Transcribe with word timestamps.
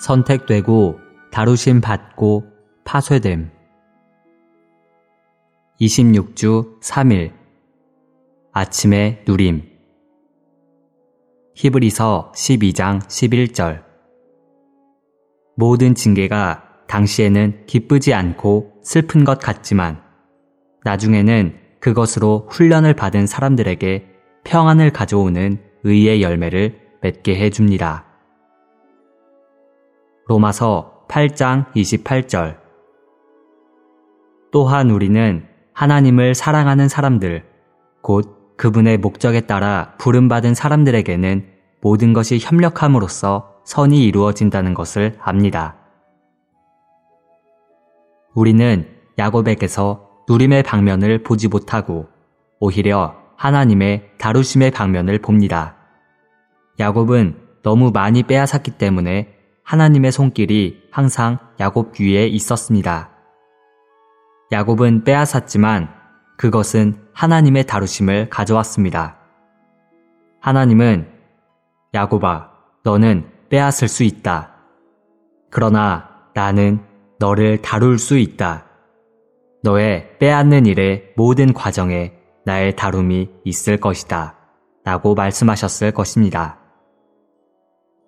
선택되고 0.00 0.98
다루심 1.30 1.80
받고 1.80 2.44
파쇄됨. 2.84 3.50
26주 5.80 6.80
3일 6.80 7.32
아침의 8.52 9.24
누림 9.26 9.62
히브리서 11.54 12.32
12장 12.34 13.00
11절 13.00 13.84
모든 15.56 15.94
징계가 15.94 16.64
당시에는 16.88 17.66
기쁘지 17.66 18.12
않고 18.12 18.72
슬픈 18.82 19.24
것 19.24 19.38
같지만 19.38 20.02
나중에는 20.84 21.56
그것으로 21.80 22.48
훈련을 22.50 22.94
받은 22.94 23.26
사람들에게 23.26 24.06
평안을 24.44 24.92
가져오는 24.92 25.58
의의 25.84 26.22
열매를 26.22 26.78
맺게 27.02 27.36
해줍니다. 27.36 28.09
로마서 30.30 31.06
8장 31.08 31.72
28절 31.72 32.56
또한 34.52 34.90
우리는 34.90 35.44
하나님을 35.72 36.36
사랑하는 36.36 36.86
사람들, 36.86 37.44
곧 38.00 38.56
그분의 38.56 38.98
목적에 38.98 39.40
따라 39.40 39.94
부름받은 39.98 40.54
사람들에게는 40.54 41.48
모든 41.80 42.12
것이 42.12 42.38
협력함으로써 42.40 43.56
선이 43.64 44.04
이루어진다는 44.04 44.72
것을 44.72 45.16
압니다. 45.20 45.74
우리는 48.32 48.86
야곱에게서 49.18 50.10
누림의 50.28 50.62
방면을 50.62 51.24
보지 51.24 51.48
못하고 51.48 52.06
오히려 52.60 53.16
하나님의 53.34 54.12
다루심의 54.18 54.70
방면을 54.70 55.18
봅니다. 55.18 55.74
야곱은 56.78 57.34
너무 57.64 57.90
많이 57.90 58.22
빼앗았기 58.22 58.78
때문에 58.78 59.39
하나님의 59.70 60.10
손길이 60.10 60.82
항상 60.90 61.38
야곱 61.60 62.00
위에 62.00 62.26
있었습니다. 62.26 63.10
야곱은 64.50 65.04
빼앗았지만 65.04 65.88
그것은 66.36 67.06
하나님의 67.12 67.66
다루심을 67.66 68.30
가져왔습니다. 68.30 69.18
하나님은 70.40 71.08
야곱아, 71.94 72.50
너는 72.82 73.30
빼앗을 73.48 73.86
수 73.86 74.02
있다. 74.02 74.56
그러나 75.52 76.08
나는 76.34 76.84
너를 77.20 77.62
다룰 77.62 77.96
수 78.00 78.18
있다. 78.18 78.66
너의 79.62 80.18
빼앗는 80.18 80.66
일의 80.66 81.12
모든 81.16 81.52
과정에 81.52 82.14
나의 82.44 82.74
다룸이 82.74 83.30
있을 83.44 83.76
것이다. 83.76 84.34
라고 84.82 85.14
말씀하셨을 85.14 85.92
것입니다. 85.92 86.58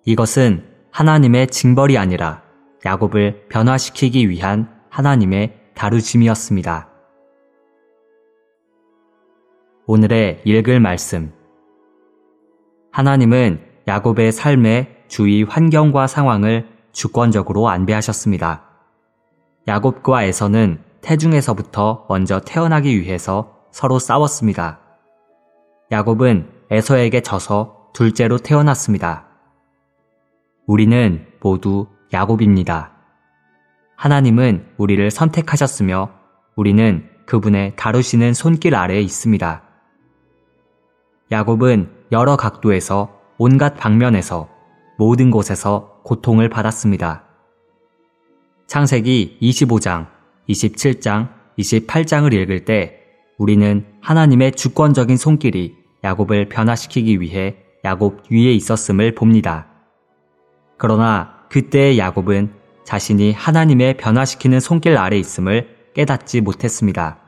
이것은 0.05 0.72
하나님의 0.93 1.47
징벌이 1.47 1.97
아니라 1.97 2.43
야곱을 2.85 3.47
변화시키기 3.49 4.29
위한 4.29 4.69
하나님의 4.91 5.71
다루심이었습니다. 5.73 6.87
오늘의 9.87 10.43
읽을 10.45 10.79
말씀. 10.79 11.33
하나님은 12.91 13.59
야곱의 13.87 14.31
삶의 14.31 15.05
주위 15.07 15.41
환경과 15.41 16.05
상황을 16.05 16.69
주권적으로 16.91 17.69
안배하셨습니다. 17.69 18.63
야곱과 19.67 20.23
에서는 20.25 20.79
태중에서부터 21.01 22.05
먼저 22.07 22.39
태어나기 22.39 23.01
위해서 23.01 23.65
서로 23.71 23.97
싸웠습니다. 23.97 24.79
야곱은 25.91 26.51
에서에게 26.69 27.21
져서 27.21 27.89
둘째로 27.93 28.37
태어났습니다. 28.37 29.32
우리는 30.65 31.25
모두 31.41 31.87
야곱입니다. 32.13 32.91
하나님은 33.97 34.65
우리를 34.77 35.11
선택하셨으며 35.11 36.11
우리는 36.55 37.09
그분의 37.25 37.73
다루시는 37.75 38.33
손길 38.33 38.75
아래에 38.75 39.01
있습니다. 39.01 39.63
야곱은 41.31 41.89
여러 42.11 42.37
각도에서 42.37 43.19
온갖 43.37 43.75
방면에서 43.75 44.49
모든 44.97 45.31
곳에서 45.31 45.99
고통을 46.03 46.49
받았습니다. 46.49 47.23
창세기 48.67 49.39
25장, 49.41 50.07
27장, 50.47 51.29
28장을 51.59 52.31
읽을 52.33 52.65
때 52.65 52.99
우리는 53.37 53.85
하나님의 54.01 54.53
주권적인 54.53 55.17
손길이 55.17 55.75
야곱을 56.03 56.49
변화시키기 56.49 57.19
위해 57.19 57.57
야곱 57.83 58.31
위에 58.31 58.53
있었음을 58.53 59.15
봅니다. 59.15 59.72
그러나 60.83 61.35
그때의 61.47 61.97
야곱은 61.97 62.51
자신이 62.83 63.31
하나님의 63.31 63.95
변화시키는 63.95 64.59
손길 64.59 64.97
아래 64.97 65.17
있음을 65.17 65.69
깨닫지 65.93 66.41
못했습니다. 66.41 67.19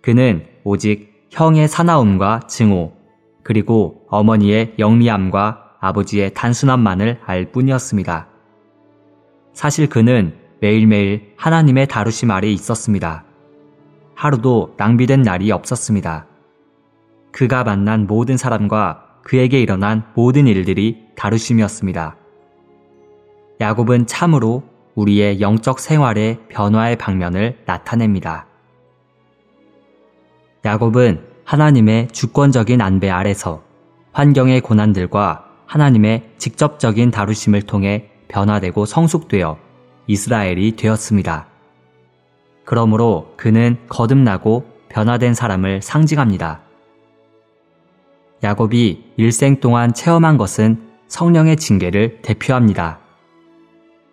그는 0.00 0.46
오직 0.62 1.26
형의 1.32 1.66
사나움과 1.66 2.42
증오, 2.46 2.92
그리고 3.42 4.06
어머니의 4.08 4.74
영리함과 4.78 5.78
아버지의 5.80 6.32
단순함만을 6.34 7.22
알 7.26 7.50
뿐이었습니다. 7.50 8.28
사실 9.52 9.88
그는 9.88 10.36
매일매일 10.60 11.34
하나님의 11.36 11.88
다루심 11.88 12.30
아래 12.30 12.48
있었습니다. 12.52 13.24
하루도 14.14 14.74
낭비된 14.76 15.22
날이 15.22 15.50
없었습니다. 15.50 16.28
그가 17.32 17.64
만난 17.64 18.06
모든 18.06 18.36
사람과 18.36 19.18
그에게 19.24 19.60
일어난 19.60 20.04
모든 20.14 20.46
일들이 20.46 21.00
다루심이었습니다. 21.16 22.18
야곱은 23.60 24.06
참으로 24.06 24.64
우리의 24.94 25.40
영적 25.40 25.80
생활의 25.80 26.38
변화의 26.48 26.96
방면을 26.96 27.58
나타냅니다. 27.66 28.46
야곱은 30.64 31.24
하나님의 31.44 32.08
주권적인 32.08 32.80
안배 32.80 33.10
아래서 33.10 33.62
환경의 34.12 34.60
고난들과 34.60 35.44
하나님의 35.66 36.30
직접적인 36.38 37.10
다루심을 37.10 37.62
통해 37.62 38.10
변화되고 38.28 38.86
성숙되어 38.86 39.58
이스라엘이 40.06 40.76
되었습니다. 40.76 41.46
그러므로 42.64 43.34
그는 43.36 43.78
거듭나고 43.88 44.64
변화된 44.88 45.34
사람을 45.34 45.82
상징합니다. 45.82 46.60
야곱이 48.42 49.12
일생 49.16 49.60
동안 49.60 49.92
체험한 49.92 50.36
것은 50.38 50.88
성령의 51.08 51.56
징계를 51.56 52.20
대표합니다. 52.22 53.03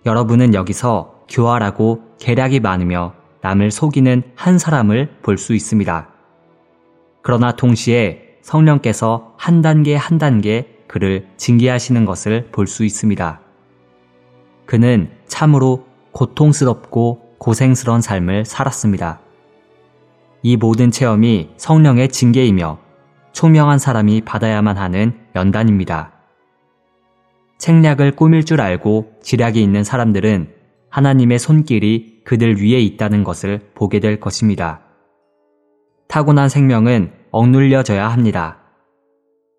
여러분은 0.06 0.54
여기서 0.54 1.26
교활하고 1.30 2.02
계략이 2.20 2.60
많으며 2.60 3.14
남을 3.42 3.72
속이는 3.72 4.24
한 4.36 4.58
사람을 4.58 5.18
볼 5.22 5.38
수 5.38 5.54
있습니다. 5.54 6.08
그러나 7.22 7.52
동시에 7.52 8.38
성령께서 8.42 9.34
한 9.38 9.62
단계 9.62 9.96
한 9.96 10.18
단계 10.18 10.78
그를 10.88 11.28
징계하시는 11.38 12.06
것을 12.06 12.50
볼 12.52 12.68
수 12.68 12.84
있습니다. 12.84 13.40
그는 14.66 15.12
참으로 15.28 15.86
고통스럽고 16.12 17.36
고생스러운 17.38 18.02
삶을 18.02 18.46
살았습니다. 18.46 19.20
이 20.44 20.58
모든 20.58 20.92
체험이 20.92 21.52
성령의 21.58 22.10
징계이며 22.10 22.80
총명한 23.34 23.80
사람이 23.80 24.22
받아야만 24.22 24.78
하는 24.78 25.14
연단입니다. 25.36 26.12
책략을 27.62 28.16
꾸밀 28.16 28.44
줄 28.44 28.60
알고 28.60 29.20
지략이 29.22 29.62
있는 29.62 29.84
사람들은 29.84 30.50
하나님의 30.90 31.38
손길이 31.38 32.22
그들 32.24 32.60
위에 32.60 32.82
있다는 32.82 33.24
것을 33.24 33.62
보게 33.76 34.00
될 34.00 34.20
것입니다. 34.20 34.82
타고난 36.08 36.50
생명은 36.50 37.12
억눌려져야 37.30 38.08
합니다. 38.08 38.58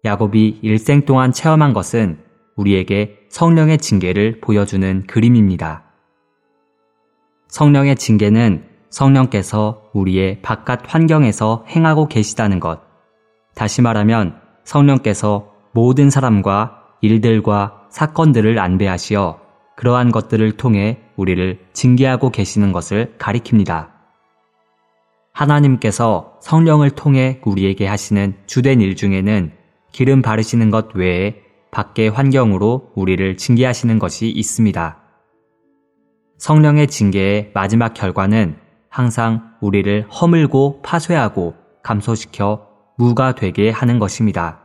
야곱이 0.04 0.58
일생 0.62 1.04
동안 1.04 1.30
체험한 1.30 1.72
것은 1.74 2.18
우리에게 2.56 3.20
성령의 3.28 3.78
징계를 3.78 4.40
보여주는 4.40 5.06
그림입니다. 5.06 5.84
성령의 7.46 7.94
징계는 7.94 8.64
성령께서 8.90 9.90
우리의 9.94 10.42
바깥 10.42 10.92
환경에서 10.92 11.64
행하고 11.68 12.08
계시다는 12.08 12.58
것. 12.58 12.80
다시 13.54 13.80
말하면 13.80 14.40
성령께서 14.64 15.52
모든 15.72 16.10
사람과 16.10 16.82
일들과 17.00 17.81
사건들을 17.92 18.58
안배하시어 18.58 19.38
그러한 19.76 20.12
것들을 20.12 20.52
통해 20.56 20.98
우리를 21.16 21.58
징계하고 21.74 22.30
계시는 22.30 22.72
것을 22.72 23.14
가리킵니다. 23.18 23.90
하나님께서 25.32 26.38
성령을 26.40 26.90
통해 26.90 27.40
우리에게 27.44 27.86
하시는 27.86 28.34
주된 28.46 28.80
일 28.80 28.96
중에는 28.96 29.52
기름 29.92 30.22
바르시는 30.22 30.70
것 30.70 30.94
외에 30.94 31.42
밖의 31.70 32.10
환경으로 32.10 32.92
우리를 32.94 33.36
징계하시는 33.36 33.98
것이 33.98 34.28
있습니다. 34.30 34.98
성령의 36.38 36.86
징계의 36.86 37.50
마지막 37.52 37.92
결과는 37.92 38.56
항상 38.88 39.52
우리를 39.60 40.06
허물고 40.08 40.80
파쇄하고 40.82 41.54
감소시켜 41.82 42.66
무가 42.96 43.34
되게 43.34 43.70
하는 43.70 43.98
것입니다. 43.98 44.60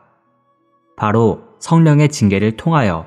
바로 0.96 1.44
성령의 1.60 2.10
징계를 2.10 2.56
통하여 2.56 3.06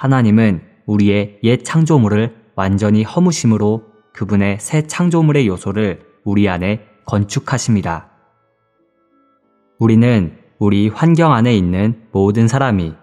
하나님은 0.00 0.62
우리의 0.86 1.40
옛 1.42 1.62
창조물을 1.62 2.34
완전히 2.54 3.02
허무심으로 3.02 3.84
그분의 4.14 4.56
새 4.58 4.86
창조물의 4.86 5.46
요소를 5.46 6.00
우리 6.24 6.48
안에 6.48 6.86
건축하십니다. 7.04 8.08
우리는 9.78 10.38
우리 10.58 10.88
환경 10.88 11.34
안에 11.34 11.54
있는 11.54 12.00
모든 12.12 12.48
사람이 12.48 12.94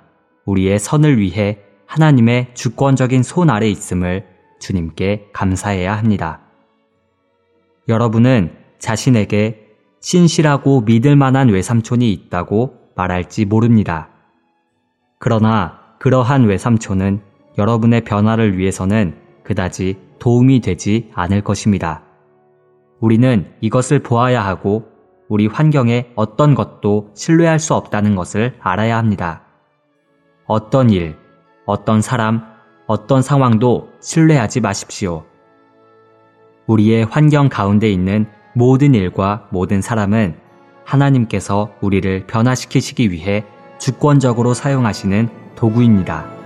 우리의 0.45 0.79
선을 0.79 1.19
위해 1.19 1.59
하나님의 1.85 2.55
주권적인 2.55 3.21
손 3.21 3.51
아래 3.51 3.69
있음을 3.69 4.25
주님께 4.59 5.29
감사해야 5.33 5.95
합니다. 5.95 6.41
여러분은 7.87 8.55
자신에게 8.79 9.67
신실하고 10.01 10.81
믿을 10.81 11.15
만한 11.15 11.49
외삼촌이 11.49 12.11
있다고 12.11 12.73
말할지 12.95 13.45
모릅니다. 13.45 14.09
그러나 15.19 15.86
그러한 15.99 16.45
외삼촌은 16.45 17.21
여러분의 17.57 18.01
변화를 18.01 18.57
위해서는 18.57 19.15
그다지 19.43 19.99
도움이 20.19 20.61
되지 20.61 21.09
않을 21.13 21.41
것입니다. 21.41 22.03
우리는 22.99 23.51
이것을 23.61 23.99
보아야 23.99 24.45
하고 24.45 24.85
우리 25.29 25.47
환경에 25.47 26.11
어떤 26.15 26.55
것도 26.55 27.11
신뢰할 27.13 27.59
수 27.59 27.73
없다는 27.73 28.15
것을 28.15 28.55
알아야 28.59 28.97
합니다. 28.97 29.43
어떤 30.45 30.89
일, 30.89 31.17
어떤 31.65 32.01
사람, 32.01 32.43
어떤 32.85 33.21
상황도 33.21 33.89
신뢰하지 33.99 34.61
마십시오. 34.61 35.25
우리의 36.67 37.05
환경 37.05 37.49
가운데 37.49 37.89
있는 37.89 38.27
모든 38.53 38.95
일과 38.95 39.47
모든 39.51 39.81
사람은 39.81 40.37
하나님께서 40.85 41.73
우리를 41.81 42.27
변화시키시기 42.27 43.11
위해 43.11 43.43
주권적으로 43.77 44.53
사용하시는 44.53 45.46
도구입니다. 45.57 46.36